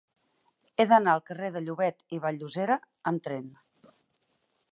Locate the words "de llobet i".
1.57-2.19